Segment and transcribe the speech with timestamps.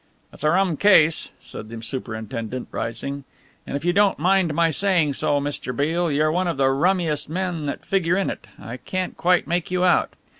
[0.33, 3.23] "It's a rum case," said the superintendent, rising,
[3.67, 5.75] "and if you don't mind my saying so, Mr.
[5.77, 8.47] Beale, you're one of the rummiest men that figure in it.
[8.57, 10.13] I can't quite make you out.